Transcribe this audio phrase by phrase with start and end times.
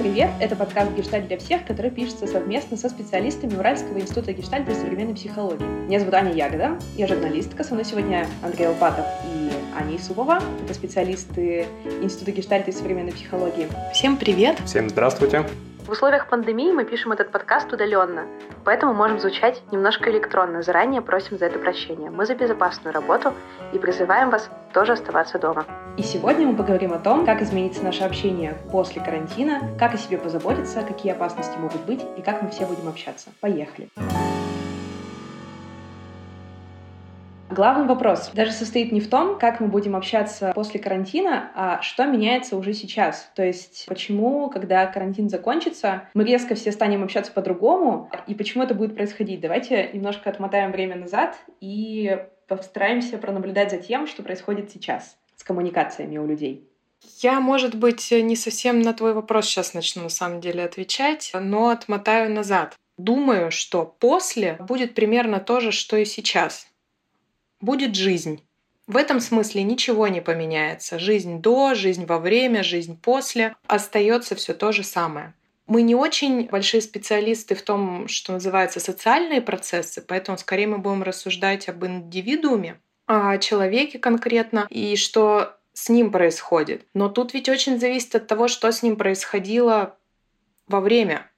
[0.00, 0.30] Привет!
[0.38, 5.16] Это подкаст «Гештальт для всех», который пишется совместно со специалистами Уральского института гештальта и современной
[5.16, 5.64] психологии.
[5.64, 7.64] Меня зовут Аня Ягода, я журналистка.
[7.64, 9.47] Со мной сегодня Андрей Алпатов и
[9.78, 10.40] Аня Исупова.
[10.64, 11.66] Это специалисты
[12.02, 13.68] Института гештальта и современной психологии.
[13.92, 14.58] Всем привет!
[14.66, 15.44] Всем здравствуйте!
[15.86, 18.26] В условиях пандемии мы пишем этот подкаст удаленно,
[18.64, 20.62] поэтому можем звучать немножко электронно.
[20.62, 22.10] Заранее просим за это прощения.
[22.10, 23.32] Мы за безопасную работу
[23.72, 25.64] и призываем вас тоже оставаться дома.
[25.96, 30.18] И сегодня мы поговорим о том, как изменится наше общение после карантина, как о себе
[30.18, 33.30] позаботиться, какие опасности могут быть и как мы все будем общаться.
[33.40, 33.88] Поехали!
[33.94, 34.37] Поехали!
[37.50, 42.04] Главный вопрос даже состоит не в том, как мы будем общаться после карантина, а что
[42.04, 43.30] меняется уже сейчас.
[43.34, 48.74] То есть почему, когда карантин закончится, мы резко все станем общаться по-другому, и почему это
[48.74, 49.40] будет происходить.
[49.40, 56.18] Давайте немножко отмотаем время назад и постараемся пронаблюдать за тем, что происходит сейчас с коммуникациями
[56.18, 56.68] у людей.
[57.20, 61.70] Я, может быть, не совсем на твой вопрос сейчас начну на самом деле отвечать, но
[61.70, 62.74] отмотаю назад.
[62.98, 66.66] Думаю, что после будет примерно то же, что и сейчас
[67.60, 68.42] будет жизнь.
[68.86, 70.98] В этом смысле ничего не поменяется.
[70.98, 75.34] Жизнь до, жизнь во время, жизнь после остается все то же самое.
[75.66, 81.02] Мы не очень большие специалисты в том, что называется социальные процессы, поэтому скорее мы будем
[81.02, 86.86] рассуждать об индивидууме, о человеке конкретно и что с ним происходит.
[86.94, 89.96] Но тут ведь очень зависит от того, что с ним происходило
[90.66, 91.30] во время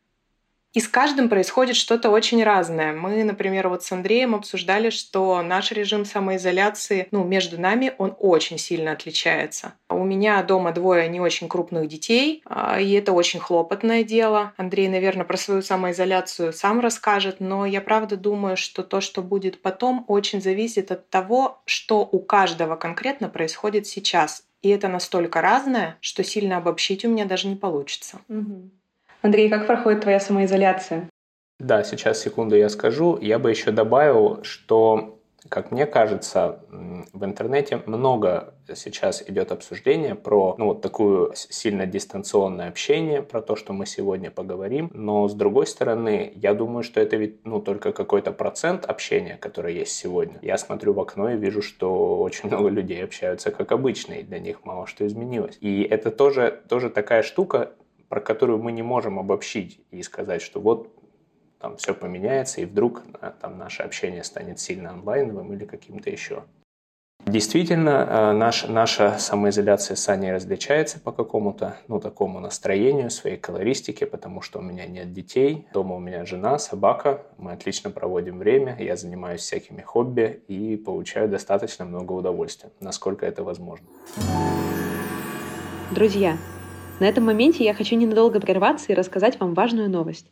[0.72, 2.92] и с каждым происходит что-то очень разное.
[2.92, 8.58] Мы, например, вот с Андреем обсуждали, что наш режим самоизоляции, ну, между нами, он очень
[8.58, 9.74] сильно отличается.
[9.88, 14.52] У меня дома двое не очень крупных детей, а, и это очень хлопотное дело.
[14.56, 19.60] Андрей, наверное, про свою самоизоляцию сам расскажет, но я правда думаю, что то, что будет
[19.62, 24.44] потом, очень зависит от того, что у каждого конкретно происходит сейчас.
[24.62, 28.20] И это настолько разное, что сильно обобщить у меня даже не получится.
[28.28, 28.70] Угу.
[29.22, 31.08] Андрей, как проходит твоя самоизоляция?
[31.58, 33.18] Да, сейчас секунду я скажу.
[33.20, 35.20] Я бы еще добавил, что,
[35.50, 36.64] как мне кажется,
[37.12, 43.56] в интернете много сейчас идет обсуждение про ну, вот такую сильно дистанционное общение, про то,
[43.56, 44.90] что мы сегодня поговорим.
[44.94, 49.74] Но с другой стороны, я думаю, что это ведь ну, только какой-то процент общения, который
[49.74, 50.38] есть сегодня.
[50.40, 54.38] Я смотрю в окно и вижу, что очень много людей общаются как обычно, и для
[54.38, 55.58] них мало что изменилось.
[55.60, 57.72] И это тоже, тоже такая штука,
[58.10, 60.92] про которую мы не можем обобщить и сказать, что вот
[61.60, 63.02] там все поменяется, и вдруг
[63.40, 66.42] там наше общение станет сильно онлайновым или каким-то еще.
[67.26, 74.06] Действительно, а, наш, наша самоизоляция с Аней различается по какому-то, ну, такому настроению, своей колористике,
[74.06, 78.76] потому что у меня нет детей, дома у меня жена, собака, мы отлично проводим время,
[78.80, 83.86] я занимаюсь всякими хобби и получаю достаточно много удовольствия, насколько это возможно.
[85.92, 86.36] Друзья,
[87.00, 90.30] на этом моменте я хочу ненадолго прерваться и рассказать вам важную новость.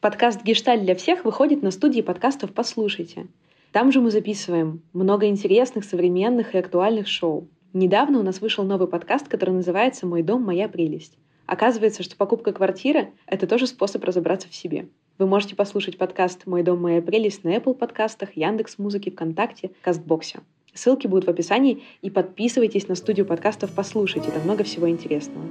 [0.00, 3.26] Подкаст «Гешталь для всех» выходит на студии подкастов «Послушайте».
[3.72, 7.48] Там же мы записываем много интересных, современных и актуальных шоу.
[7.72, 11.18] Недавно у нас вышел новый подкаст, который называется «Мой дом, моя прелесть».
[11.46, 14.86] Оказывается, что покупка квартиры— это тоже способ разобраться в себе.
[15.18, 20.38] Вы можете послушать подкаст «Мой дом, моя прелесть» на Apple подкастах, Яндекс Музыке, ВКонтакте, Кастбоксе.
[20.72, 25.44] Ссылки будут в описании, и подписывайтесь на студию подкастов «Послушайте», там много всего интересного.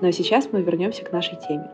[0.00, 1.70] Ну а сейчас мы вернемся к нашей теме.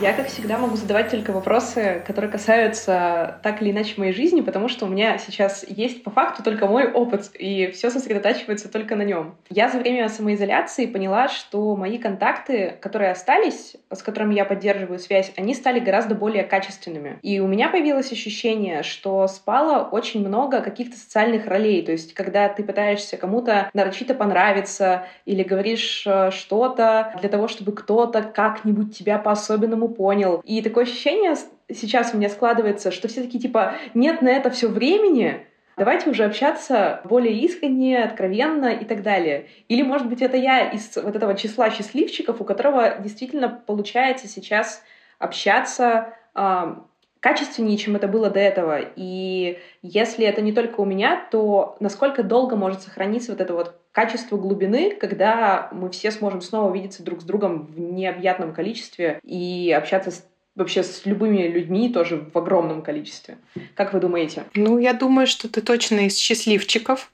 [0.00, 4.68] Я, как всегда, могу задавать только вопросы, которые касаются так или иначе моей жизни, потому
[4.68, 9.02] что у меня сейчас есть по факту только мой опыт, и все сосредотачивается только на
[9.02, 9.36] нем.
[9.48, 15.32] Я за время самоизоляции поняла, что мои контакты, которые остались, с которыми я поддерживаю связь,
[15.38, 17.18] они стали гораздо более качественными.
[17.22, 21.82] И у меня появилось ощущение, что спало очень много каких-то социальных ролей.
[21.82, 27.72] То есть, когда ты пытаешься кому-то нарочито понравиться или говоришь э, что-то для того, чтобы
[27.72, 30.40] кто-то как-нибудь тебя по-особенному по понял.
[30.44, 31.34] И такое ощущение
[31.72, 35.46] сейчас у меня складывается, что все таки типа нет на это все времени,
[35.76, 39.46] давайте уже общаться более искренне, откровенно и так далее.
[39.68, 44.82] Или, может быть, это я из вот этого числа счастливчиков, у которого действительно получается сейчас
[45.18, 46.74] общаться э,
[47.20, 48.80] качественнее, чем это было до этого.
[48.96, 53.80] И если это не только у меня, то насколько долго может сохраниться вот это вот
[53.96, 59.72] качество глубины, когда мы все сможем снова увидеться друг с другом в необъятном количестве и
[59.72, 63.38] общаться с вообще с любыми людьми тоже в огромном количестве.
[63.74, 64.44] Как вы думаете?
[64.54, 67.10] Ну, я думаю, что ты точно из счастливчиков.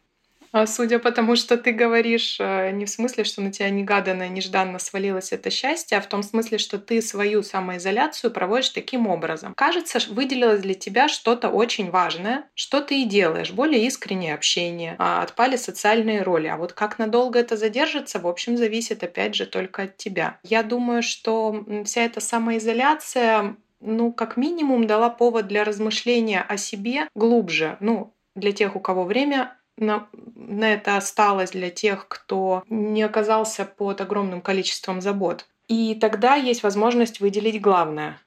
[0.53, 4.29] А судя по тому, что ты говоришь, э, не в смысле, что на тебя негаданно,
[4.29, 9.55] нежданно свалилось это счастье, а в том смысле, что ты свою самоизоляцию проводишь таким образом.
[9.57, 15.23] Кажется, выделилось для тебя что-то очень важное, что ты и делаешь, более искреннее общение, а
[15.23, 16.49] отпали социальные роли.
[16.49, 20.39] А вот как надолго это задержится, в общем, зависит опять же только от тебя.
[20.43, 27.09] Я думаю, что вся эта самоизоляция ну, как минимум, дала повод для размышления о себе
[27.15, 27.77] глубже.
[27.81, 33.65] Ну, для тех, у кого время на, на это осталось, для тех, кто не оказался
[33.65, 35.47] под огромным количеством забот.
[35.69, 38.21] И тогда есть возможность выделить главное.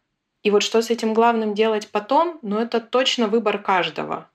[0.43, 4.29] И вот что с этим главным делать потом, ну это точно выбор каждого.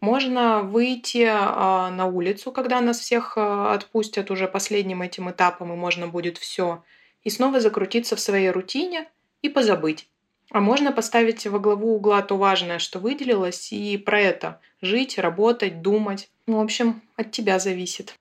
[0.00, 5.76] Можно выйти э, на улицу, когда нас всех э, отпустят уже последним этим этапом, и
[5.76, 6.82] можно будет все,
[7.22, 9.08] и снова закрутиться в своей рутине
[9.42, 10.08] и позабыть.
[10.52, 15.80] А можно поставить во главу угла то важное, что выделилось, и про это жить, работать,
[15.80, 16.28] думать.
[16.46, 18.14] Ну, в общем, от тебя зависит.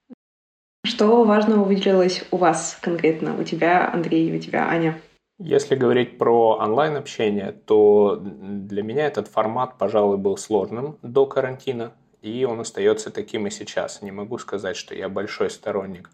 [0.85, 3.37] Что важного выделилось у вас конкретно?
[3.37, 5.01] У тебя, Андрей, у тебя, Аня?
[5.39, 11.91] Если говорить про онлайн-общение, то для меня этот формат, пожалуй, был сложным до карантина,
[12.21, 14.01] и он остается таким и сейчас.
[14.01, 16.09] Не могу сказать, что я большой сторонник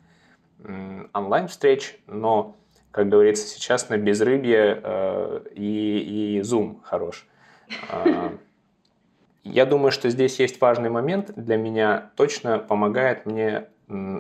[1.13, 2.55] онлайн-встреч, но
[2.91, 7.27] как говорится, сейчас на безрыбье э, и, и Zoom хорош.
[7.91, 8.31] Э,
[9.43, 12.11] я думаю, что здесь есть важный момент для меня.
[12.15, 13.67] Точно помогает мне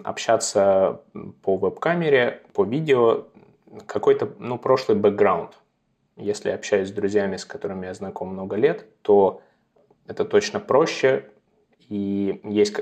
[0.03, 1.01] общаться
[1.41, 3.27] по веб-камере, по видео,
[3.85, 5.57] какой-то ну, прошлый бэкграунд.
[6.15, 9.41] Если общаюсь с друзьями, с которыми я знаком много лет, то
[10.07, 11.25] это точно проще,
[11.89, 12.73] и есть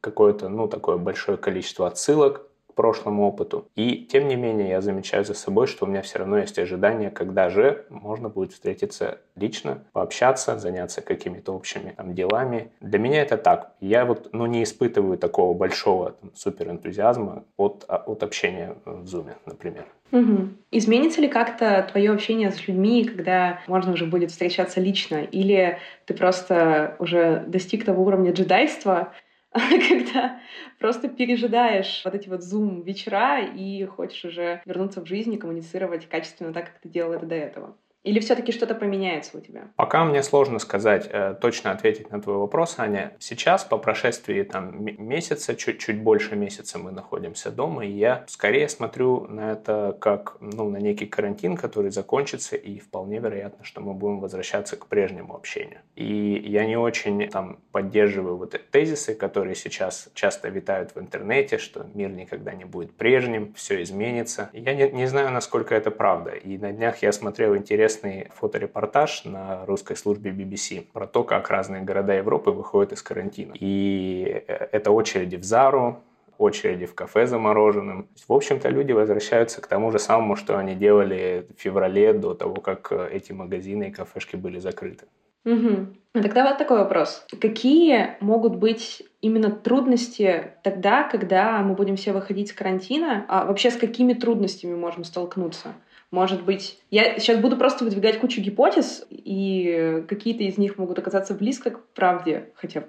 [0.00, 3.68] какое-то ну, такое большое количество отсылок прошлому опыту.
[3.74, 7.10] И тем не менее я замечаю за собой, что у меня все равно есть ожидание,
[7.10, 12.70] когда же можно будет встретиться лично, пообщаться, заняться какими-то общими там, делами.
[12.80, 13.72] Для меня это так.
[13.80, 19.32] Я вот ну, не испытываю такого большого там, суперэнтузиазма от, а, от общения в Zoom,
[19.46, 19.86] например.
[20.12, 20.48] Угу.
[20.70, 25.16] Изменится ли как-то твое общение с людьми, когда можно уже будет встречаться лично?
[25.16, 29.12] Или ты просто уже достиг того уровня джедайства,
[29.88, 30.40] когда
[30.78, 36.08] просто пережидаешь вот эти вот зум вечера и хочешь уже вернуться в жизнь и коммуницировать
[36.08, 37.76] качественно так, как ты делал это до этого.
[38.06, 39.62] Или все-таки что-то поменяется у тебя?
[39.74, 43.12] Пока мне сложно сказать, э, точно ответить на твой вопрос, Аня.
[43.18, 49.26] Сейчас, по прошествии там, месяца, чуть-чуть больше месяца мы находимся дома, и я скорее смотрю
[49.26, 54.20] на это как ну, на некий карантин, который закончится, и вполне вероятно, что мы будем
[54.20, 55.80] возвращаться к прежнему общению.
[55.96, 61.58] И я не очень там поддерживаю вот эти тезисы, которые сейчас часто витают в интернете,
[61.58, 64.48] что мир никогда не будет прежним, все изменится.
[64.52, 66.30] Я не, не знаю, насколько это правда.
[66.30, 71.50] И на днях я смотрел интересный интересный фоторепортаж на русской службе BBC про то, как
[71.50, 73.54] разные города Европы выходят из карантина.
[73.58, 76.02] И э, это очереди в Зару,
[76.38, 78.08] очереди в кафе замороженным.
[78.28, 82.56] В общем-то, люди возвращаются к тому же самому, что они делали в феврале до того,
[82.56, 85.06] как э, эти магазины и кафешки были закрыты.
[85.44, 85.86] Угу.
[86.12, 87.24] Тогда вот такой вопрос.
[87.40, 93.24] Какие могут быть именно трудности тогда, когда мы будем все выходить с карантина?
[93.28, 95.74] А вообще с какими трудностями можем столкнуться?
[96.10, 101.34] Может быть, я сейчас буду просто выдвигать кучу гипотез, и какие-то из них могут оказаться
[101.34, 102.84] близко к правде, хотя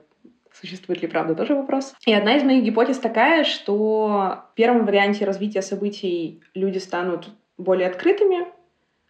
[0.59, 1.93] Существует ли правда, тоже вопрос.
[2.07, 7.29] И одна из моих гипотез такая, что в первом варианте развития событий люди станут
[7.59, 8.47] более открытыми,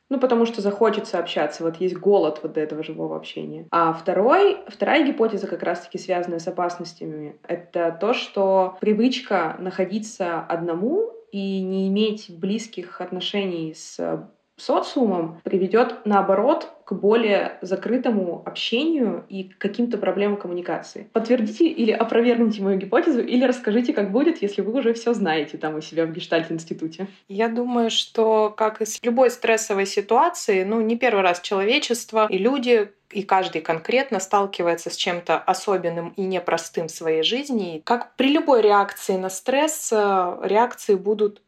[0.09, 3.65] ну, потому что захочется общаться, вот есть голод вот до этого живого общения.
[3.71, 11.11] А второй, вторая гипотеза, как раз-таки связанная с опасностями, это то, что привычка находиться одному
[11.31, 19.57] и не иметь близких отношений с социумом приведет, наоборот, к более закрытому общению и к
[19.57, 21.09] каким-то проблемам коммуникации.
[21.13, 25.75] Подтвердите или опровергните мою гипотезу, или расскажите, как будет, если вы уже все знаете там
[25.75, 27.07] у себя в Гештальт-институте.
[27.27, 32.37] Я думаю, что, как и с любой стрессовой ситуации, ну, не первый раз человечество и
[32.37, 37.81] люди и каждый конкретно сталкивается с чем-то особенным и непростым в своей жизни.
[37.85, 41.41] Как при любой реакции на стресс, э, реакции будут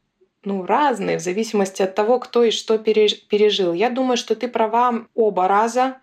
[0.43, 3.73] ну, разные в зависимости от того, кто и что пережил.
[3.73, 5.97] Я думаю, что ты права оба раза.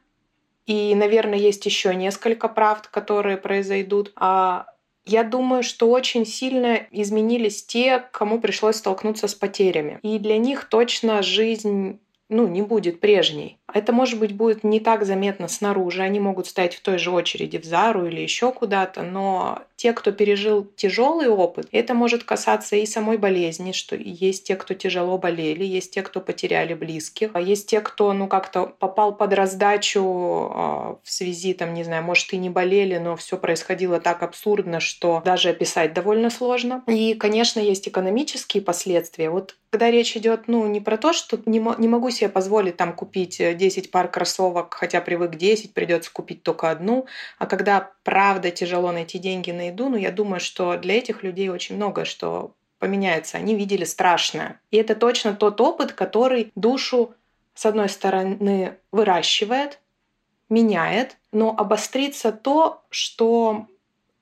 [0.66, 4.12] И, наверное, есть еще несколько правд, которые произойдут.
[4.16, 4.66] А
[5.04, 10.00] я думаю, что очень сильно изменились те, кому пришлось столкнуться с потерями.
[10.02, 13.58] И для них точно жизнь ну, не будет прежней.
[13.72, 16.02] Это, может быть, будет не так заметно снаружи.
[16.02, 20.12] Они могут стоять в той же очереди в Зару или еще куда-то, но те, кто
[20.12, 25.64] пережил тяжелый опыт, это может касаться и самой болезни, что есть те, кто тяжело болели,
[25.64, 30.02] есть те, кто потеряли близких, а есть те, кто, ну, как-то попал под раздачу э,
[31.02, 35.22] в связи, там, не знаю, может, и не болели, но все происходило так абсурдно, что
[35.24, 36.82] даже описать довольно сложно.
[36.86, 39.28] И, конечно, есть экономические последствия.
[39.28, 42.94] Вот когда речь идет, ну, не про то, что не, не могу себе позволить там
[42.94, 47.06] купить 10 пар кроссовок, хотя привык 10, придется купить только одну,
[47.38, 51.48] а когда правда тяжело найти деньги на еду, ну, я думаю, что для этих людей
[51.48, 53.38] очень много что поменяется.
[53.38, 54.60] Они видели страшное.
[54.70, 57.14] И это точно тот опыт, который душу,
[57.54, 59.80] с одной стороны, выращивает,
[60.48, 63.66] меняет, но обострится то, что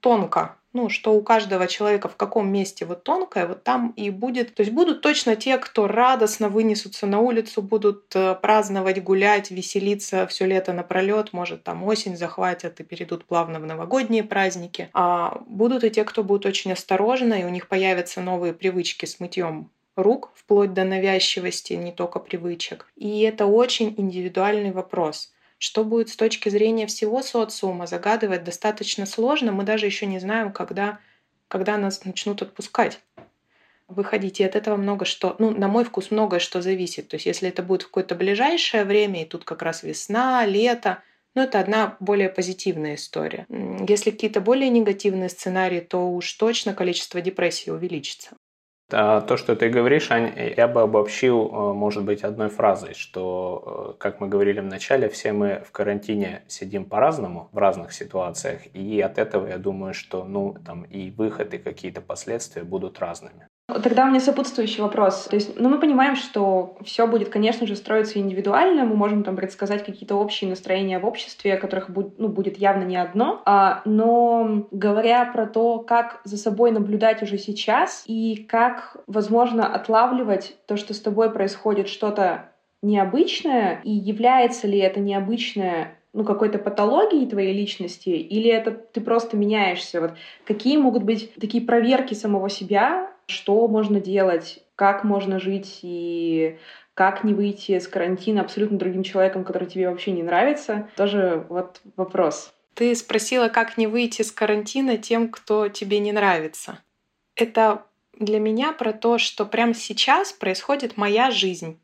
[0.00, 4.54] тонко ну, что у каждого человека в каком месте вот тонкое, вот там и будет.
[4.54, 10.26] То есть будут точно те, кто радостно вынесутся на улицу, будут э, праздновать, гулять, веселиться
[10.26, 14.90] все лето напролет, может там осень захватят и перейдут плавно в новогодние праздники.
[14.92, 19.20] А будут и те, кто будут очень осторожно, и у них появятся новые привычки с
[19.20, 22.90] мытьем рук, вплоть до навязчивости, не только привычек.
[22.96, 25.33] И это очень индивидуальный вопрос.
[25.64, 29.50] Что будет с точки зрения всего социума, загадывать достаточно сложно.
[29.50, 30.98] Мы даже еще не знаем, когда,
[31.48, 33.00] когда нас начнут отпускать
[33.88, 34.40] выходить.
[34.40, 37.08] И от этого много что, ну, на мой вкус, многое что зависит.
[37.08, 41.02] То есть, если это будет в какое-то ближайшее время, и тут как раз весна, лето,
[41.34, 43.46] ну, это одна более позитивная история.
[43.88, 48.36] Если какие-то более негативные сценарии, то уж точно количество депрессии увеличится.
[48.96, 53.94] А то, что ты говоришь, Ань, я бы обобщил, э, может быть, одной фразой, что,
[53.96, 58.60] э, как мы говорили в начале, все мы в карантине сидим по-разному, в разных ситуациях,
[58.72, 63.48] и от этого я думаю, что, ну, там и выход, и какие-то последствия будут разными.
[63.66, 65.24] Тогда у меня сопутствующий вопрос.
[65.24, 68.84] То есть, ну, мы понимаем, что все будет, конечно же, строиться индивидуально.
[68.84, 72.96] Мы можем там предсказать какие-то общие настроения в обществе, которых будет, ну, будет явно не
[72.96, 73.40] одно.
[73.46, 80.56] А, но говоря про то, как за собой наблюдать уже сейчас и как, возможно, отлавливать
[80.66, 82.50] то, что с тобой происходит что-то
[82.82, 89.38] необычное, и является ли это необычное ну, какой-то патологией твоей личности, или это ты просто
[89.38, 90.02] меняешься?
[90.02, 90.12] Вот
[90.44, 96.58] какие могут быть такие проверки самого себя, что можно делать, как можно жить и
[96.94, 101.80] как не выйти с карантина абсолютно другим человеком, который тебе вообще не нравится, тоже вот
[101.96, 102.52] вопрос.
[102.74, 106.80] Ты спросила, как не выйти с карантина тем, кто тебе не нравится.
[107.36, 107.82] Это
[108.18, 111.78] для меня про то, что прямо сейчас происходит моя жизнь.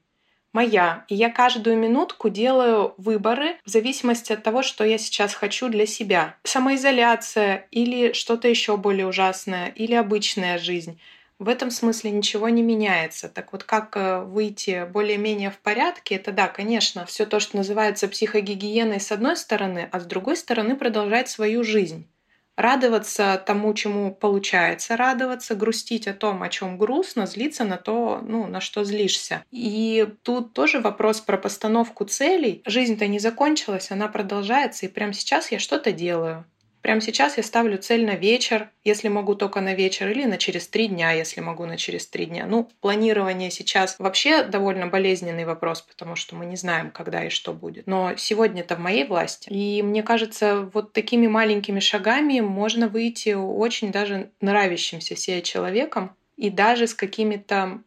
[0.53, 1.05] Моя.
[1.07, 5.87] И я каждую минутку делаю выборы в зависимости от того, что я сейчас хочу для
[5.87, 6.37] себя.
[6.43, 11.01] Самоизоляция или что-то еще более ужасное, или обычная жизнь.
[11.41, 13.31] В этом смысле ничего не меняется.
[13.31, 18.09] Так вот, как э, выйти более-менее в порядке, это да, конечно, все то, что называется
[18.09, 22.07] психогигиеной с одной стороны, а с другой стороны продолжать свою жизнь.
[22.57, 28.47] Радоваться тому, чему получается радоваться, грустить о том, о чем грустно, злиться на то, ну,
[28.47, 29.43] на что злишься.
[29.51, 32.61] И тут тоже вопрос про постановку целей.
[32.67, 36.45] Жизнь-то не закончилась, она продолжается, и прямо сейчас я что-то делаю.
[36.83, 40.67] Прямо сейчас я ставлю цель на вечер, если могу только на вечер, или на через
[40.67, 42.47] три дня, если могу на через три дня.
[42.47, 47.53] Ну, планирование сейчас вообще довольно болезненный вопрос, потому что мы не знаем, когда и что
[47.53, 47.87] будет.
[47.87, 49.49] Но сегодня это в моей власти.
[49.51, 56.49] И мне кажется, вот такими маленькими шагами можно выйти очень даже нравящимся себе человеком и
[56.49, 57.83] даже с какими-то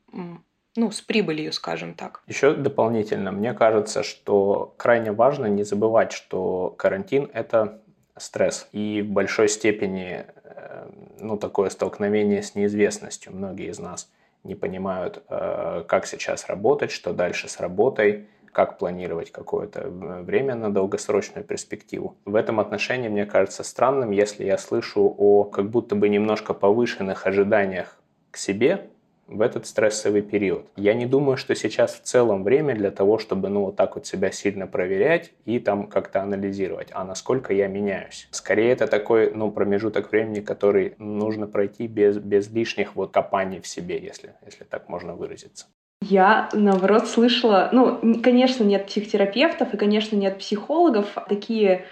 [0.76, 2.24] ну, с прибылью, скажем так.
[2.28, 7.83] Еще дополнительно, мне кажется, что крайне важно не забывать, что карантин– это
[8.18, 10.90] стресс и в большой степени э,
[11.20, 13.34] ну, такое столкновение с неизвестностью.
[13.34, 14.10] Многие из нас
[14.44, 20.56] не понимают, э, как сейчас работать, что дальше с работой, как планировать какое-то э, время
[20.56, 22.16] на долгосрочную перспективу.
[22.26, 27.26] В этом отношении мне кажется странным, если я слышу о как будто бы немножко повышенных
[27.26, 28.00] ожиданиях
[28.32, 28.90] к себе
[29.28, 30.66] в этот стрессовый период.
[30.76, 34.06] Я не думаю, что сейчас в целом время для того, чтобы ну вот так вот
[34.06, 38.28] себя сильно проверять и там как-то анализировать, а насколько я меняюсь.
[38.32, 43.68] Скорее это такой ну промежуток времени, который нужно пройти без, без лишних вот копаний в
[43.68, 45.66] себе, если, если так можно выразиться.
[46.10, 51.16] Я, наоборот, слышала, ну, конечно, нет психотерапевтов и, конечно, нет психологов.
[51.30, 51.86] Такие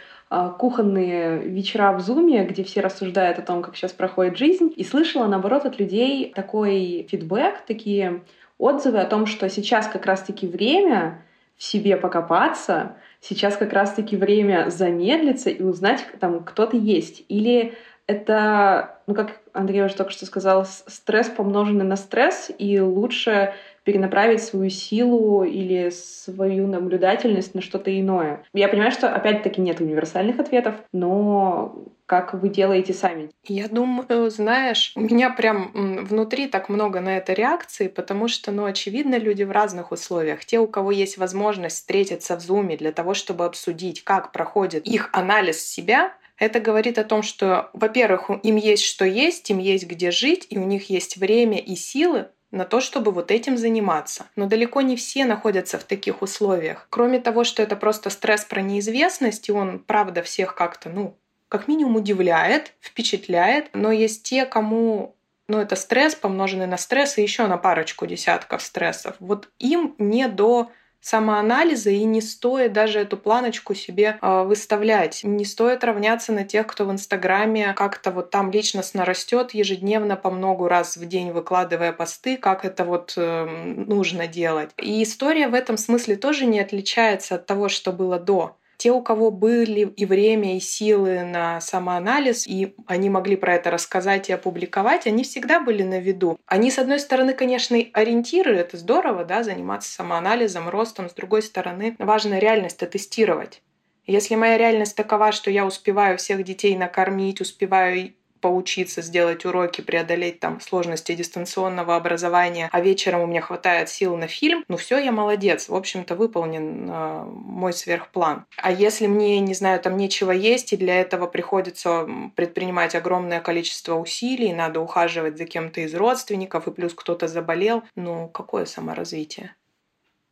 [0.57, 5.27] кухонные вечера в Зуме, где все рассуждают о том, как сейчас проходит жизнь, и слышала,
[5.27, 8.21] наоборот, от людей такой фидбэк, такие
[8.57, 11.25] отзывы о том, что сейчас как раз-таки время
[11.57, 17.23] в себе покопаться, сейчас как раз-таки время замедлиться и узнать, там, кто ты есть.
[17.27, 17.73] Или
[18.07, 24.43] это, ну, как Андрей уже только что сказал, стресс помноженный на стресс, и лучше перенаправить
[24.43, 28.43] свою силу или свою наблюдательность на что-то иное.
[28.53, 33.29] Я понимаю, что опять-таки нет универсальных ответов, но как вы делаете сами?
[33.45, 35.71] Я думаю, знаешь, у меня прям
[36.05, 40.43] внутри так много на это реакции, потому что, ну, очевидно, люди в разных условиях.
[40.43, 45.09] Те, у кого есть возможность встретиться в Зуме для того, чтобы обсудить, как проходит их
[45.13, 50.11] анализ себя, это говорит о том, что, во-первых, им есть что есть, им есть где
[50.11, 54.27] жить, и у них есть время и силы на то, чтобы вот этим заниматься.
[54.35, 56.87] Но далеко не все находятся в таких условиях.
[56.89, 61.17] Кроме того, что это просто стресс про неизвестность, и он, правда, всех как-то, ну,
[61.47, 65.15] как минимум удивляет, впечатляет, но есть те, кому
[65.47, 69.15] ну, это стресс, помноженный на стресс, и еще на парочку десятков стрессов.
[69.19, 75.21] Вот им не до самоанализа, и не стоит даже эту планочку себе э, выставлять.
[75.23, 80.29] Не стоит равняться на тех, кто в Инстаграме как-то вот там личностно растет, ежедневно по
[80.29, 84.69] много раз в день выкладывая посты, как это вот э, нужно делать.
[84.77, 89.03] И история в этом смысле тоже не отличается от того, что было до те, у
[89.03, 94.33] кого были и время, и силы на самоанализ, и они могли про это рассказать и
[94.33, 96.39] опубликовать, они всегда были на виду.
[96.47, 101.95] Они, с одной стороны, конечно, ориентиры, это здорово, да, заниматься самоанализом, ростом, с другой стороны,
[101.99, 103.61] важно реальность тестировать.
[104.07, 110.39] Если моя реальность такова, что я успеваю всех детей накормить, успеваю поучиться сделать уроки, преодолеть
[110.39, 115.11] там сложности дистанционного образования, а вечером у меня хватает сил на фильм, ну все, я
[115.11, 115.69] молодец.
[115.69, 118.45] В общем-то, выполнен э, мой сверхплан.
[118.57, 123.95] А если мне, не знаю, там нечего есть, и для этого приходится предпринимать огромное количество
[123.95, 129.55] усилий, надо ухаживать за кем-то из родственников, и плюс кто-то заболел, ну какое саморазвитие?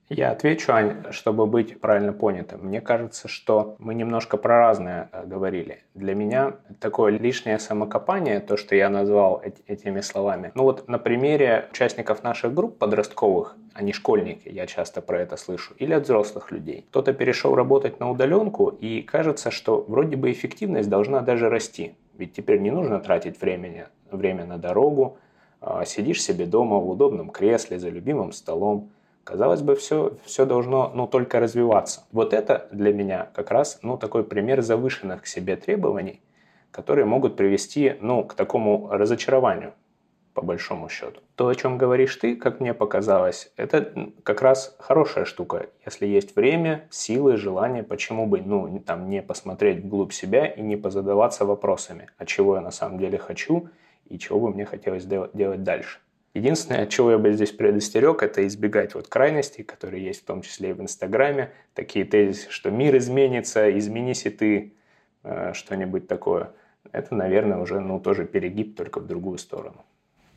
[0.10, 2.62] Я отвечу, Ань, чтобы быть правильно понятым.
[2.66, 5.84] Мне кажется, что мы немножко про разное э, говорили.
[5.94, 10.52] Для меня такое лишнее самокопание, то, что я назвал этими словами.
[10.56, 15.76] Ну вот на примере участников наших групп подростковых, они школьники, я часто про это слышу,
[15.78, 16.88] или от взрослых людей.
[16.90, 21.94] Кто-то перешел работать на удаленку, и кажется, что вроде бы эффективность должна даже расти.
[22.18, 25.20] Ведь теперь не нужно тратить времени, время на дорогу,
[25.62, 28.90] а сидишь себе дома в удобном кресле за любимым столом,
[29.24, 32.06] Казалось бы, все, все должно ну, только развиваться.
[32.12, 36.22] Вот это для меня как раз ну, такой пример завышенных к себе требований,
[36.72, 39.74] которые могут привести ну, к такому разочарованию,
[40.34, 41.20] по большому счету.
[41.36, 45.68] То, о чем говоришь ты, как мне показалось, это как раз хорошая штука.
[45.86, 50.78] Если есть время, силы, желание, почему бы ну, там, не посмотреть вглубь себя и не
[50.78, 53.70] позадаваться вопросами, а чего я на самом деле хочу
[54.06, 56.00] и чего бы мне хотелось делать дальше.
[56.34, 60.42] Единственное, от чего я бы здесь предостерег, это избегать вот крайностей, которые есть в том
[60.42, 61.52] числе и в Инстаграме.
[61.74, 64.74] Такие тезисы, что мир изменится, изменись и ты,
[65.24, 66.52] э, что-нибудь такое.
[66.92, 69.84] Это, наверное, уже ну, тоже перегиб, только в другую сторону.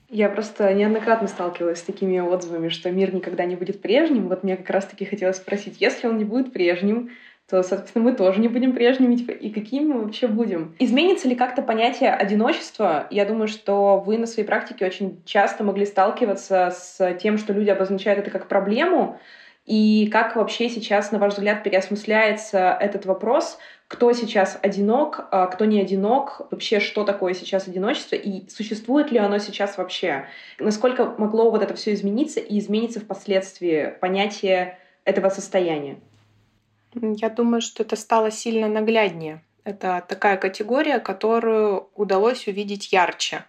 [0.09, 4.29] Я просто неоднократно сталкивалась с такими отзывами, что мир никогда не будет прежним.
[4.29, 7.11] Вот мне как раз-таки хотелось спросить, если он не будет прежним,
[7.53, 10.75] то, соответственно, мы тоже не будем прежними, типа, и какими мы вообще будем.
[10.79, 13.07] Изменится ли как-то понятие одиночества?
[13.11, 17.69] Я думаю, что вы на своей практике очень часто могли сталкиваться с тем, что люди
[17.69, 19.21] обозначают это как проблему,
[19.67, 25.67] и как вообще сейчас, на ваш взгляд, переосмысляется этот вопрос, кто сейчас одинок, а кто
[25.67, 30.25] не одинок, вообще что такое сейчас одиночество и существует ли оно сейчас вообще?
[30.59, 35.99] Насколько могло вот это все измениться и изменится впоследствии понятие этого состояния?
[36.95, 39.43] Я думаю, что это стало сильно нагляднее.
[39.65, 43.45] Это такая категория, которую удалось увидеть ярче.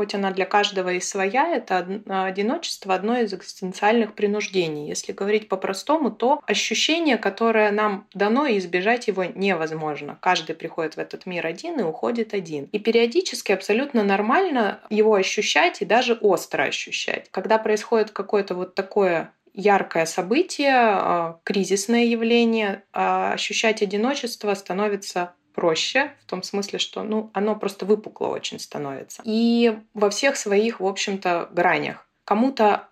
[0.00, 1.86] Хоть она для каждого и своя, это
[2.24, 4.88] одиночество одно из экзистенциальных принуждений.
[4.88, 10.16] Если говорить по-простому, то ощущение, которое нам дано, и избежать его невозможно.
[10.22, 12.64] Каждый приходит в этот мир один и уходит один.
[12.72, 17.28] И периодически абсолютно нормально его ощущать и даже остро ощущать.
[17.30, 26.12] Когда происходит какое-то вот такое яркое событие, а, кризисное явление, а ощущать одиночество становится проще,
[26.22, 29.22] в том смысле, что ну, оно просто выпукло очень становится.
[29.24, 32.06] И во всех своих, в общем-то, гранях.
[32.24, 32.88] Кому-то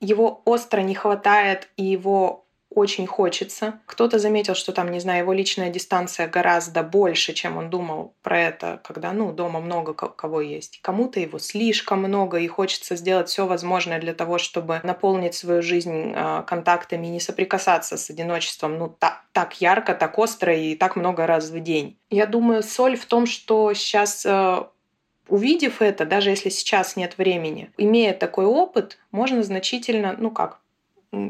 [0.00, 2.43] его остро не хватает, и его
[2.74, 3.80] очень хочется.
[3.86, 8.40] Кто-то заметил, что там, не знаю, его личная дистанция гораздо больше, чем он думал про
[8.40, 10.80] это, когда, ну, дома много кого есть.
[10.82, 16.12] Кому-то его слишком много, и хочется сделать все возможное для того, чтобы наполнить свою жизнь
[16.14, 20.96] э, контактами и не соприкасаться с одиночеством, ну, так, так ярко, так остро и так
[20.96, 21.98] много раз в день.
[22.10, 24.64] Я думаю, соль в том, что сейчас э,
[25.28, 30.60] увидев это, даже если сейчас нет времени, имея такой опыт, можно значительно, ну как,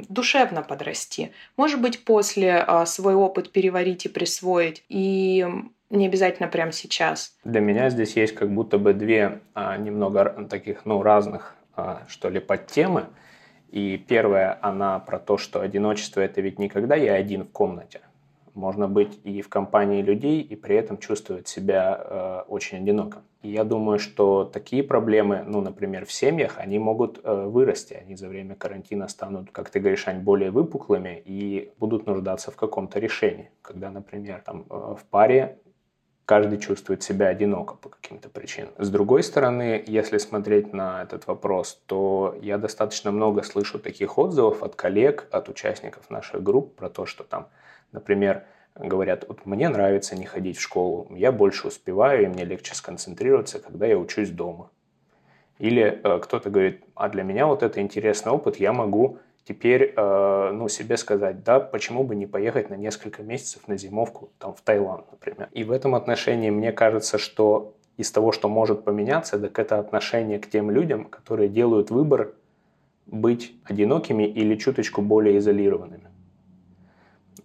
[0.08, 1.32] душевно подрасти.
[1.56, 4.84] Может быть, после а, свой опыт переварить и присвоить.
[4.88, 5.46] И
[5.90, 7.36] не обязательно прямо сейчас.
[7.44, 12.28] Для меня здесь есть как будто бы две а, немного таких, ну, разных, а, что
[12.28, 13.06] ли, подтемы.
[13.70, 18.00] И первая, она про то, что одиночество– это ведь никогда я один в комнате.
[18.54, 23.22] Можно быть и в компании людей, и при этом чувствовать себя э, очень одиноко.
[23.42, 27.94] И я думаю, что такие проблемы, ну, например, в семьях, они могут э, вырасти.
[27.94, 32.56] Они за время карантина станут, как ты говоришь, Ань, более выпуклыми и будут нуждаться в
[32.56, 33.50] каком-то решении.
[33.60, 35.58] Когда, например, там, э, в паре
[36.24, 38.72] каждый чувствует себя одиноко по каким-то причинам.
[38.78, 44.62] С другой стороны, если смотреть на этот вопрос, то я достаточно много слышу таких отзывов
[44.62, 47.48] от коллег, от участников наших групп про то, что там,
[47.94, 52.74] например, говорят, вот мне нравится не ходить в школу, я больше успеваю, и мне легче
[52.74, 54.70] сконцентрироваться, когда я учусь дома.
[55.58, 60.50] Или э, кто-то говорит, а для меня вот это интересный опыт, я могу теперь э,
[60.52, 64.60] ну, себе сказать, да, почему бы не поехать на несколько месяцев на зимовку там, в
[64.62, 65.48] Таиланд, например.
[65.52, 70.40] И в этом отношении мне кажется, что из того, что может поменяться, так это отношение
[70.40, 72.34] к тем людям, которые делают выбор
[73.06, 76.08] быть одинокими или чуточку более изолированными.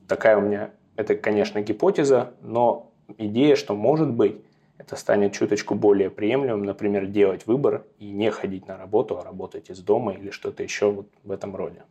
[0.09, 4.37] Такая у меня, это, конечно, гипотеза, но идея, что может быть,
[4.79, 9.69] это станет чуточку более приемлемым, например, делать выбор и не ходить на работу, а работать
[9.69, 11.83] из дома или что-то еще вот в этом роде.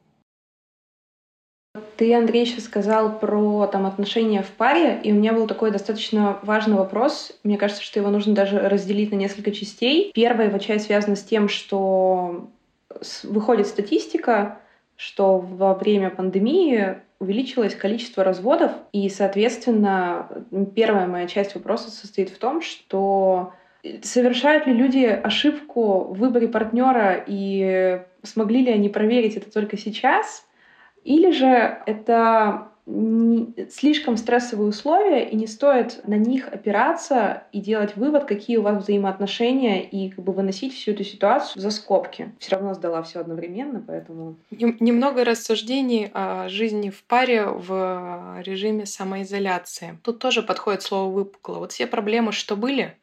[1.96, 6.40] Ты, Андрей, сейчас сказал про там, отношения в паре, и у меня был такой достаточно
[6.42, 7.38] важный вопрос.
[7.44, 10.10] Мне кажется, что его нужно даже разделить на несколько частей.
[10.12, 12.48] Первая его часть связана с тем, что
[13.22, 14.58] выходит статистика,
[14.96, 20.28] что во время пандемии увеличилось количество разводов, и, соответственно,
[20.74, 23.52] первая моя часть вопроса состоит в том, что
[24.02, 30.46] совершают ли люди ошибку в выборе партнера и смогли ли они проверить это только сейчас,
[31.04, 32.68] или же это
[33.70, 38.82] слишком стрессовые условия, и не стоит на них опираться и делать вывод, какие у вас
[38.82, 42.32] взаимоотношения, и как бы выносить всю эту ситуацию за скобки.
[42.38, 44.36] Все равно сдала все одновременно, поэтому...
[44.50, 49.98] Немного рассуждений о жизни в паре в режиме самоизоляции.
[50.02, 51.58] Тут тоже подходит слово «выпукло».
[51.58, 52.96] Вот все проблемы, что были,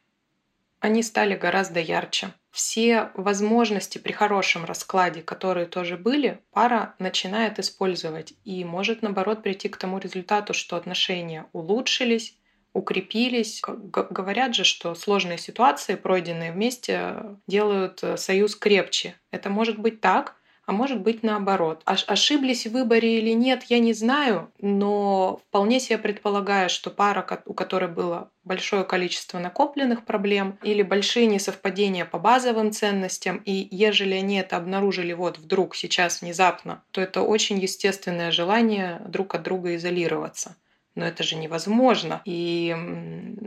[0.86, 8.32] они стали гораздо ярче все возможности при хорошем раскладе, которые тоже были, пара начинает использовать
[8.44, 12.38] и может, наоборот, прийти к тому результату, что отношения улучшились,
[12.72, 13.60] укрепились.
[13.62, 19.16] Говорят же, что сложные ситуации, пройденные вместе, делают э, союз крепче.
[19.30, 20.35] Это может быть так,
[20.66, 21.82] а может быть наоборот.
[21.84, 27.54] Ошиблись в выборе или нет, я не знаю, но вполне себе предполагаю, что пара, у
[27.54, 34.38] которой было большое количество накопленных проблем или большие несовпадения по базовым ценностям, и ежели они
[34.38, 40.56] это обнаружили вот вдруг сейчас внезапно, то это очень естественное желание друг от друга изолироваться.
[40.96, 42.22] Но это же невозможно.
[42.24, 42.74] И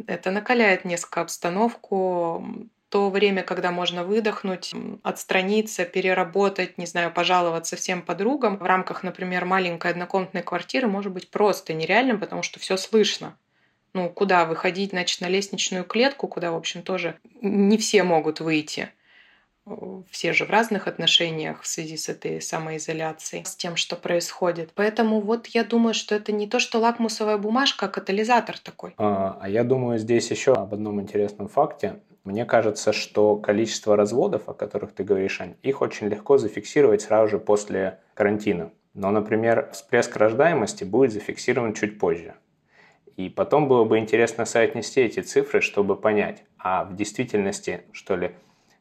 [0.08, 4.74] это накаляет несколько обстановку, то время, когда можно выдохнуть,
[5.04, 11.30] отстраниться, переработать, не знаю, пожаловаться всем подругам в рамках, например, маленькой однокомнатной квартиры может быть
[11.30, 13.38] просто нереальным, потому что все слышно.
[13.94, 18.90] Ну, куда выходить, значит, на лестничную клетку, куда, в общем, тоже не все могут выйти.
[20.10, 24.72] Все же в разных отношениях в связи с этой самоизоляцией, с тем, что происходит.
[24.74, 28.94] Поэтому вот я думаю, что это не то, что лакмусовая бумажка, а катализатор такой.
[28.98, 32.00] А, а я думаю здесь еще об одном интересном факте.
[32.24, 37.30] Мне кажется, что количество разводов, о которых ты говоришь, Ань, их очень легко зафиксировать сразу
[37.30, 38.72] же после карантина.
[38.94, 42.36] Но, например, всплеск рождаемости будет зафиксирован чуть позже.
[43.16, 48.32] И потом было бы интересно соотнести эти цифры, чтобы понять, а в действительности, что ли,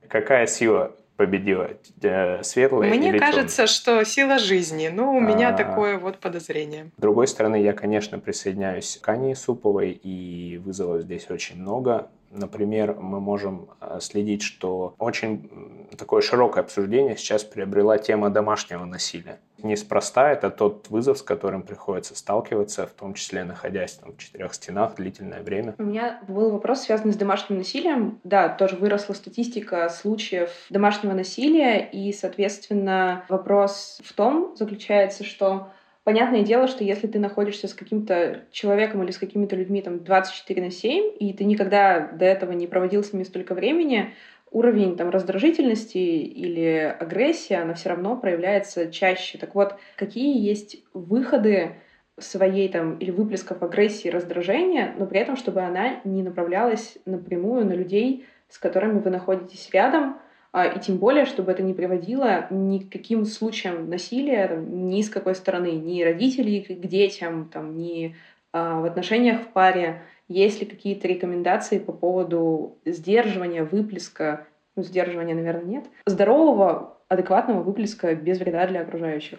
[0.09, 1.69] какая сила победила
[2.01, 2.41] э,
[2.81, 3.67] Мне или кажется, темная?
[3.67, 4.89] что сила жизни.
[4.89, 5.53] Ну, у меня а...
[5.53, 6.93] такое вот подозрение.
[6.97, 12.09] С другой стороны, я, конечно, присоединяюсь к Ане Суповой, и вызовов здесь очень много.
[12.31, 19.41] Например, мы можем э, следить, что очень такое широкое обсуждение сейчас приобрела тема домашнего насилия.
[19.63, 24.55] Неспроста это тот вызов, с которым приходится сталкиваться, в том числе находясь там, в четырех
[24.55, 25.75] стенах длительное время.
[25.79, 28.21] У меня был вопрос, связанный с домашним насилием.
[28.25, 35.69] Да, тоже выросла статистика случаев домашнего насилия, и, соответственно, вопрос в том заключается, что
[36.09, 40.63] Понятное дело, что если ты находишься с каким-то человеком или с какими-то людьми там 24
[40.63, 44.15] на 7, и ты никогда до этого не проводил с ними столько времени,
[44.51, 49.39] уровень там раздражительности или агрессии, она все равно проявляется чаще.
[49.39, 51.77] Так вот, какие есть выходы
[52.19, 57.73] своей там или выплесков агрессии, раздражения, но при этом, чтобы она не направлялась напрямую на
[57.73, 60.19] людей, с которыми вы находитесь рядом,
[60.51, 65.03] а, и тем более, чтобы это не приводило ни к каким случаям насилия там, ни
[65.03, 68.17] с какой стороны, ни родителей к детям, там, ни
[68.53, 70.03] а, в отношениях в паре.
[70.29, 78.15] Есть ли какие-то рекомендации по поводу сдерживания, выплеска, ну, сдерживания, наверное, нет, здорового адекватного выплеска
[78.15, 79.39] без вреда для окружающих.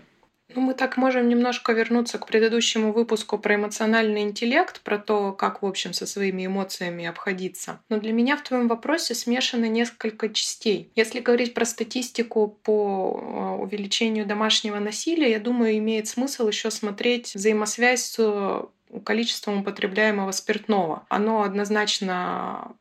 [0.55, 5.61] Ну, мы так можем немножко вернуться к предыдущему выпуску про эмоциональный интеллект, про то, как,
[5.61, 7.81] в общем, со своими эмоциями обходиться.
[7.87, 10.91] Но для меня в твоем вопросе смешаны несколько частей.
[10.95, 17.35] Если говорить про статистику по э, увеличению домашнего насилия, я думаю, имеет смысл еще смотреть
[17.35, 18.69] взаимосвязь с
[19.03, 21.05] количеством употребляемого спиртного.
[21.09, 22.75] Оно однозначно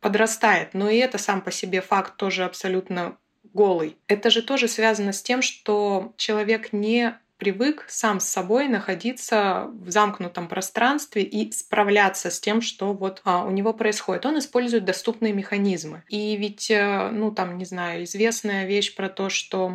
[0.00, 3.16] подрастает, но и это сам по себе факт тоже абсолютно
[3.52, 3.96] голый.
[4.06, 9.90] Это же тоже связано с тем, что человек не привык сам с собой находиться в
[9.90, 14.26] замкнутом пространстве и справляться с тем, что вот а, у него происходит.
[14.26, 16.02] Он использует доступные механизмы.
[16.08, 19.72] И ведь, э, ну там, не знаю, известная вещь про то, что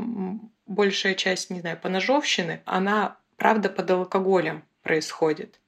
[0.67, 5.59] большая часть, не знаю, поножовщины, она правда под алкоголем происходит.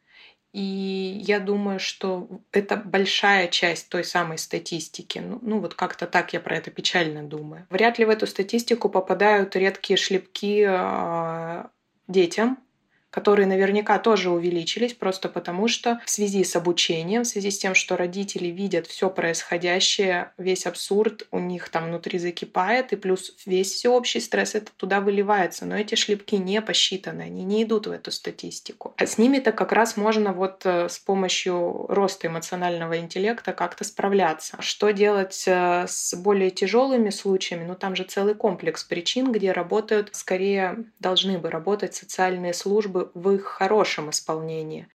[0.55, 5.19] И я думаю, что это большая часть той самой статистики.
[5.19, 7.67] Ну, ну вот как-то так я про это печально думаю.
[7.69, 11.65] Вряд ли в эту статистику попадают редкие шлепки э,
[12.07, 12.57] детям,
[13.15, 17.73] которые наверняка тоже увеличились просто потому, что в связи с обучением, в связи с тем,
[17.73, 23.71] что родители видят все происходящее, весь абсурд у них там внутри закипает, и плюс весь
[23.71, 25.65] всеобщий стресс это туда выливается.
[25.65, 28.93] Но эти шлепки не посчитаны, они не идут в эту статистику.
[28.97, 34.57] А с ними-то как раз можно вот э, с помощью роста эмоционального интеллекта как-то справляться.
[34.59, 37.63] Что делать э, с более тяжелыми случаями?
[37.63, 43.31] Ну там же целый комплекс причин, где работают, скорее должны бы работать социальные службы в
[43.31, 44.87] их хорошем исполнении.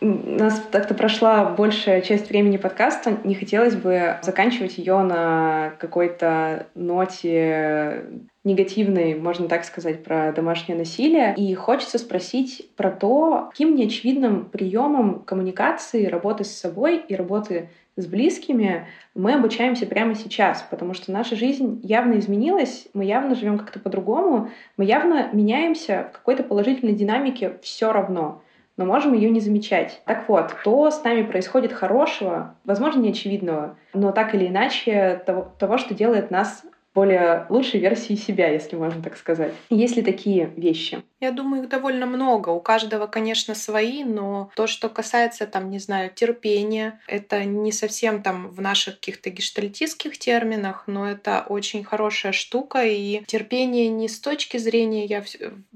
[0.00, 3.18] У нас так-то прошла большая часть времени подкаста.
[3.24, 8.04] Не хотелось бы заканчивать ее на какой-то ноте
[8.44, 11.34] негативной, можно так сказать, про домашнее насилие.
[11.36, 18.06] И хочется спросить про то, каким неочевидным приемом коммуникации, работы с собой и работы с
[18.06, 23.80] близкими мы обучаемся прямо сейчас, потому что наша жизнь явно изменилась, мы явно живем как-то
[23.80, 28.42] по-другому, мы явно меняемся в какой-то положительной динамике все равно
[28.76, 30.02] но можем ее не замечать.
[30.04, 35.78] Так вот, то с нами происходит хорошего, возможно, неочевидного, но так или иначе того, того
[35.78, 36.62] что делает нас
[36.96, 39.52] более лучшей версии себя, если можно так сказать.
[39.68, 41.02] Есть ли такие вещи?
[41.20, 42.48] Я думаю, их довольно много.
[42.50, 48.22] У каждого, конечно, свои, но то, что касается, там, не знаю, терпения, это не совсем
[48.22, 52.84] там в наших каких-то гештальтистских терминах, но это очень хорошая штука.
[52.84, 55.22] И терпение не с точки зрения я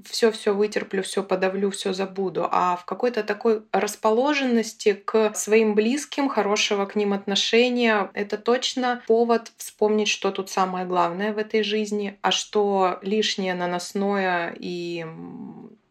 [0.03, 6.87] все-все вытерплю, все подавлю, все забуду, а в какой-то такой расположенности к своим близким, хорошего
[6.87, 8.09] к ним отношения.
[8.15, 13.53] Это точно повод вспомнить, что тут самое главное главное в этой жизни, а что лишнее
[13.53, 15.05] наносное и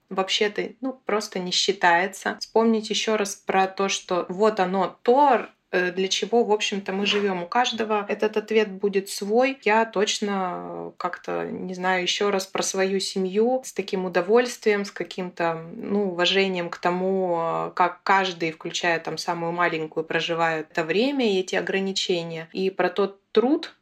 [0.09, 2.39] вообще-то ну, просто не считается.
[2.41, 7.05] Вспомнить еще раз про то, что вот оно то, э, для чего, в общем-то, мы
[7.05, 7.43] живем.
[7.43, 9.59] У каждого этот ответ будет свой.
[9.63, 15.63] Я точно как-то, не знаю, еще раз про свою семью с таким удовольствием, с каким-то,
[15.77, 21.57] ну, уважением к тому, как каждый, включая там самую маленькую, проживает это время и эти
[21.57, 22.49] ограничения.
[22.53, 23.75] И про тот труд,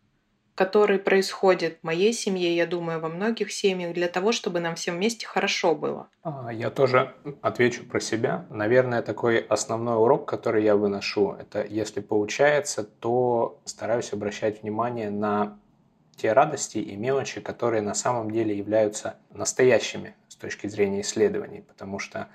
[0.59, 4.97] который происходит в моей семье, я думаю, во многих семьях, для того, чтобы нам всем
[4.97, 6.09] вместе хорошо было.
[6.25, 8.45] А, я тоже отвечу про себя.
[8.51, 15.61] Наверное, такой основной урок, который я выношу, это если получается, то стараюсь обращать внимание на
[16.17, 22.01] те радости и мелочи, которые на самом деле являются настоящими с точки зрения исследований, потому
[22.01, 22.27] что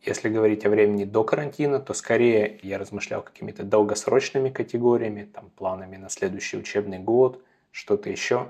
[0.00, 5.98] если говорить о времени до карантина, то скорее я размышлял какими-то долгосрочными категориями, там, планами
[5.98, 7.42] на следующий учебный год,
[7.78, 8.48] что-то еще.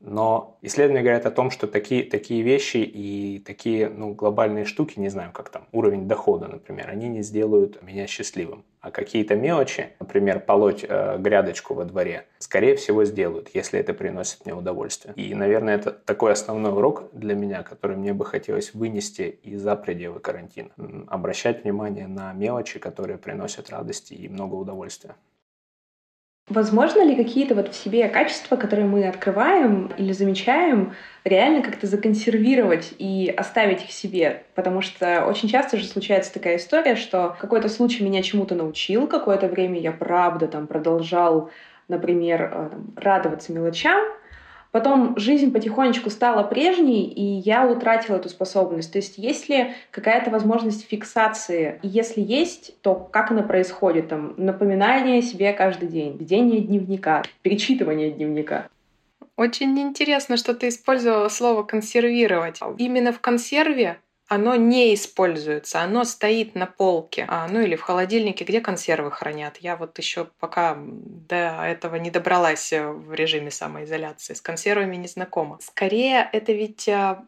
[0.00, 5.10] Но исследования говорят о том, что такие, такие вещи и такие ну, глобальные штуки, не
[5.10, 8.64] знаю, как там, уровень дохода, например, они не сделают меня счастливым.
[8.80, 14.46] А какие-то мелочи, например, полоть э, грядочку во дворе, скорее всего сделают, если это приносит
[14.46, 15.12] мне удовольствие.
[15.16, 20.18] И, наверное, это такой основной урок для меня, который мне бы хотелось вынести из-за пределы
[20.20, 20.70] карантина.
[21.08, 25.14] Обращать внимание на мелочи, которые приносят радости и много удовольствия.
[26.50, 32.92] Возможно ли какие-то вот в себе качества, которые мы открываем или замечаем, реально как-то законсервировать
[32.98, 34.42] и оставить их себе?
[34.56, 39.46] Потому что очень часто же случается такая история, что какой-то случай меня чему-то научил, какое-то
[39.46, 41.50] время я правда там продолжал,
[41.86, 44.02] например, э, радоваться мелочам,
[44.70, 48.92] Потом жизнь потихонечку стала прежней, и я утратила эту способность.
[48.92, 51.80] То есть есть ли какая-то возможность фиксации?
[51.82, 54.08] И если есть, то как она происходит?
[54.08, 58.68] Там, напоминание себе каждый день, ведение дневника, перечитывание дневника.
[59.36, 62.60] Очень интересно, что ты использовала слово «консервировать».
[62.78, 63.98] Именно в консерве
[64.30, 69.56] оно не используется, оно стоит на полке, а, ну или в холодильнике, где консервы хранят.
[69.56, 75.58] Я вот еще пока до этого не добралась в режиме самоизоляции, с консервами не знакома.
[75.60, 77.26] Скорее, это ведь а,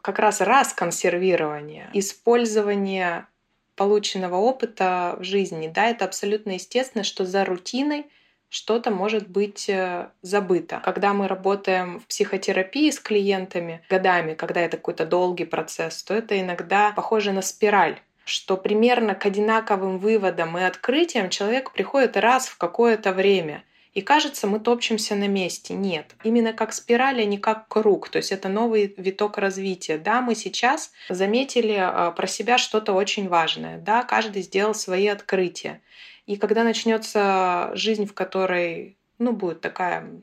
[0.00, 3.26] как раз раз консервирование, использование
[3.74, 5.66] полученного опыта в жизни.
[5.66, 8.06] Да, это абсолютно естественно, что за рутиной
[8.54, 10.80] что-то может быть э, забыто.
[10.84, 16.40] Когда мы работаем в психотерапии с клиентами годами, когда это какой-то долгий процесс, то это
[16.40, 22.56] иногда похоже на спираль что примерно к одинаковым выводам и открытиям человек приходит раз в
[22.56, 23.64] какое-то время.
[23.92, 25.74] И кажется, мы топчемся на месте.
[25.74, 26.16] Нет.
[26.24, 28.08] Именно как спираль, а не как круг.
[28.08, 29.98] То есть это новый виток развития.
[29.98, 33.76] Да, мы сейчас заметили э, про себя что-то очень важное.
[33.76, 35.82] Да, каждый сделал свои открытия.
[36.26, 40.22] И когда начнется жизнь, в которой ну, будет такая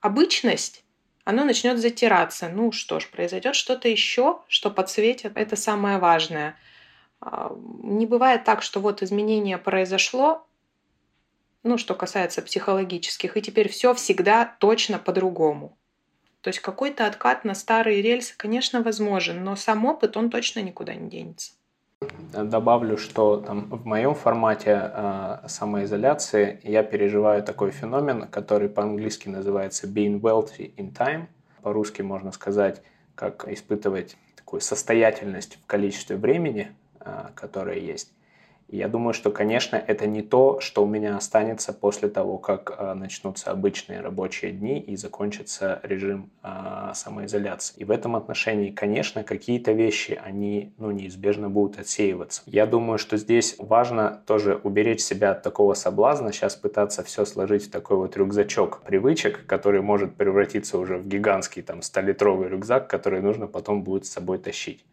[0.00, 0.84] обычность,
[1.24, 2.48] оно начнет затираться.
[2.48, 5.32] Ну что ж, произойдет что-то еще, что подсветит.
[5.36, 6.56] Это самое важное.
[7.20, 10.46] А, не бывает так, что вот изменение произошло,
[11.62, 15.78] ну, что касается психологических, и теперь все всегда точно по-другому.
[16.42, 20.94] То есть какой-то откат на старые рельсы, конечно, возможен, но сам опыт, он точно никуда
[20.94, 21.52] не денется.
[22.32, 29.86] Добавлю, что там, в моем формате э, самоизоляции я переживаю такой феномен, который по-английски называется
[29.86, 31.26] being wealthy in time.
[31.62, 32.82] По-русски можно сказать,
[33.14, 38.12] как испытывать такую состоятельность в количестве времени, э, которое есть.
[38.68, 42.94] Я думаю, что, конечно, это не то, что у меня останется после того, как э,
[42.94, 47.74] начнутся обычные рабочие дни и закончится режим э, самоизоляции.
[47.76, 52.42] И в этом отношении, конечно, какие-то вещи, они ну, неизбежно будут отсеиваться.
[52.46, 57.66] Я думаю, что здесь важно тоже уберечь себя от такого соблазна, сейчас пытаться все сложить
[57.66, 63.20] в такой вот рюкзачок привычек, который может превратиться уже в гигантский там 100-литровый рюкзак, который
[63.20, 64.84] нужно потом будет с собой тащить.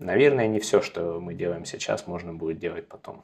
[0.00, 3.22] Наверное, не все, что мы делаем сейчас, можно будет делать потом.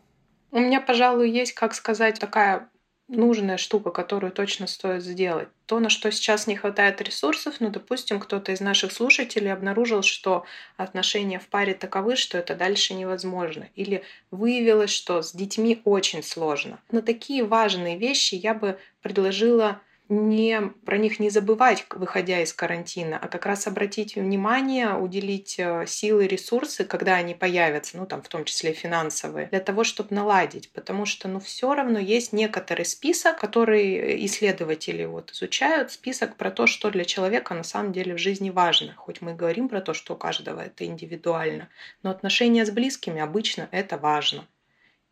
[0.50, 2.68] У меня, пожалуй, есть, как сказать, такая
[3.08, 5.48] нужная штука, которую точно стоит сделать.
[5.64, 10.44] То, на что сейчас не хватает ресурсов, ну, допустим, кто-то из наших слушателей обнаружил, что
[10.76, 13.68] отношения в паре таковы, что это дальше невозможно.
[13.74, 16.78] Или выявилось, что с детьми очень сложно.
[16.90, 23.18] На такие важные вещи я бы предложила не, про них не забывать, выходя из карантина,
[23.20, 28.28] а как раз обратить внимание, уделить э, силы, ресурсы, когда они появятся, ну там в
[28.28, 30.70] том числе финансовые, для того, чтобы наладить.
[30.72, 36.66] Потому что ну все равно есть некоторый список, который исследователи вот изучают, список про то,
[36.66, 38.94] что для человека на самом деле в жизни важно.
[38.94, 41.68] Хоть мы говорим про то, что у каждого это индивидуально,
[42.02, 44.46] но отношения с близкими обычно это важно.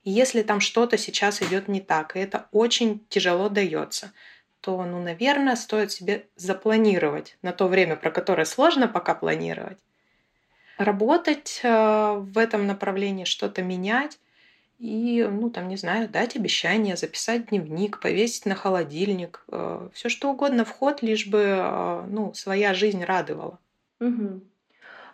[0.04, 4.12] И если там что-то сейчас идет не так, и это очень тяжело дается,
[4.64, 9.76] то, ну, наверное, стоит себе запланировать на то время, про которое сложно пока планировать,
[10.78, 14.18] работать э, в этом направлении, что-то менять
[14.78, 20.30] и, ну, там, не знаю, дать обещание, записать дневник, повесить на холодильник, э, все что
[20.30, 23.58] угодно в ход, лишь бы, э, ну, своя жизнь радовала.
[24.00, 24.40] Угу.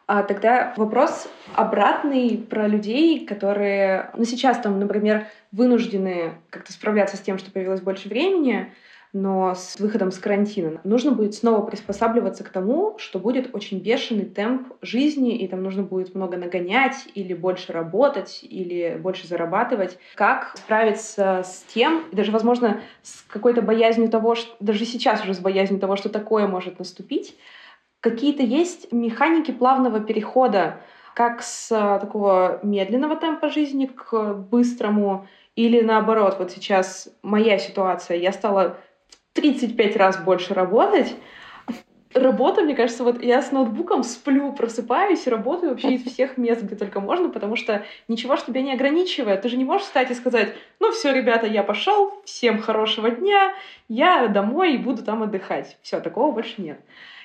[0.06, 7.20] А тогда вопрос обратный про людей, которые, ну, сейчас там, например, вынуждены как-то справляться с
[7.20, 8.72] тем, что появилось больше времени,
[9.12, 14.24] но с выходом с карантина нужно будет снова приспосабливаться к тому, что будет очень бешеный
[14.24, 19.98] темп жизни, и там нужно будет много нагонять, или больше работать, или больше зарабатывать.
[20.14, 25.34] Как справиться с тем, и даже, возможно, с какой-то боязнью того, что даже сейчас уже
[25.34, 27.36] с боязнью того, что такое может наступить,
[28.00, 30.76] какие-то есть механики плавного перехода
[31.14, 38.32] как с такого медленного темпа жизни к быстрому, или наоборот, вот сейчас моя ситуация, я
[38.32, 38.78] стала
[39.34, 41.14] 35 раз больше работать.
[42.12, 46.74] Работа, мне кажется, вот я с ноутбуком сплю, просыпаюсь работаю вообще из всех мест, где
[46.74, 49.42] только можно, потому что ничего ж тебя не ограничивает.
[49.42, 53.54] Ты же не можешь встать и сказать, ну все, ребята, я пошел, всем хорошего дня,
[53.88, 55.78] я домой и буду там отдыхать.
[55.82, 56.80] Все, такого больше нет.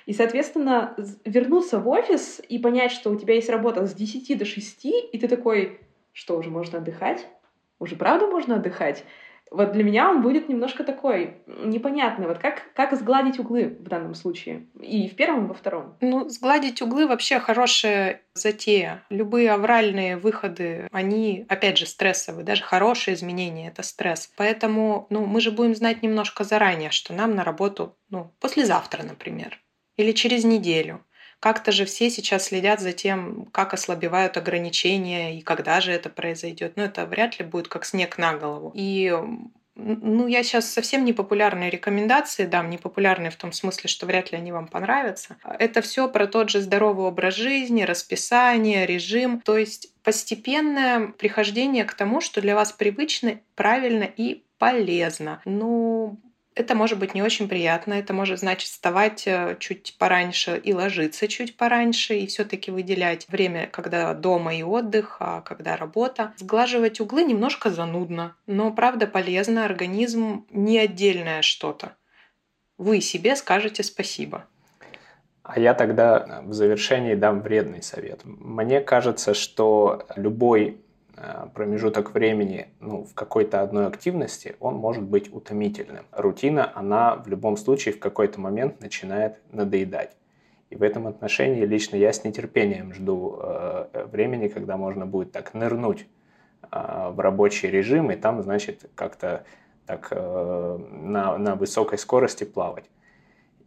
[0.06, 4.46] И, соответственно, вернуться в офис и понять, что у тебя есть работа с 10 до
[4.46, 5.80] 6, и ты такой,
[6.13, 7.26] что, уже можно отдыхать?
[7.80, 9.04] Уже правда можно отдыхать?
[9.51, 12.27] Вот для меня он будет немножко такой непонятный.
[12.27, 14.67] Вот как, как сгладить углы в данном случае?
[14.79, 15.95] И в первом, и во втором.
[16.01, 19.03] Ну, сгладить углы вообще хорошая затея.
[19.10, 22.43] Любые авральные выходы, они, опять же, стрессовые.
[22.43, 24.31] Даже хорошие изменения— это стресс.
[24.36, 29.60] Поэтому ну, мы же будем знать немножко заранее, что нам на работу ну, послезавтра, например,
[29.95, 31.05] или через неделю.
[31.39, 36.74] Как-то же все сейчас следят за тем, как ослабевают ограничения и когда же это произойдет.
[36.76, 38.71] Но это вряд ли будет как снег на голову.
[38.74, 39.13] И
[39.76, 44.53] ну, я сейчас совсем непопулярные рекомендации дам, непопулярные в том смысле, что вряд ли они
[44.53, 45.36] вам понравятся.
[45.59, 51.93] Это все про тот же здоровый образ жизни, расписание, режим, то есть постепенное прихождение к
[51.93, 55.41] тому, что для вас привычно, правильно и полезно.
[55.43, 56.20] Ну,
[56.56, 61.28] это может быть не очень приятно, это может значить вставать э, чуть пораньше и ложиться
[61.28, 66.34] чуть пораньше, и все таки выделять время, когда дома и отдых, а когда работа.
[66.38, 71.93] Сглаживать углы немножко занудно, но правда полезно, организм не отдельное что-то.
[72.78, 74.45] Вы себе скажете спасибо.
[75.43, 78.22] А я тогда в завершении дам вредный совет.
[78.24, 80.84] Мне кажется, что любой Э,
[81.53, 86.05] промежуток времени ну, в какой-то одной активности, он может быть утомительным.
[86.11, 90.16] Рутина, она в любом случае в какой-то момент начинает надоедать.
[90.70, 95.53] И в этом отношении лично я с нетерпением жду э, времени, когда можно будет так
[95.53, 96.07] нырнуть
[96.72, 99.45] э, в рабочий режим и там, значит, как-то
[99.86, 102.86] так э, на, на высокой скорости плавать.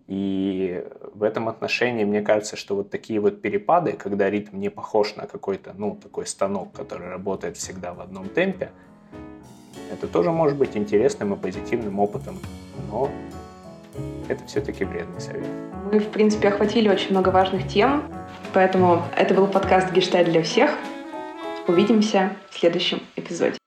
[0.09, 5.17] И в этом отношении мне кажется, что вот такие вот перепады, когда ритм не похож
[5.17, 8.71] на какой-то, ну, такой станок, который работает всегда в одном темпе,
[9.93, 12.39] это тоже может быть интересным и позитивным опытом,
[12.91, 13.11] но
[14.29, 15.47] это все-таки вредный совет.
[15.93, 18.03] Мы, в принципе, охватили очень много важных тем,
[18.55, 20.71] поэтому это был подкаст «Гештальт для всех».
[21.67, 23.58] Увидимся в следующем эпизоде.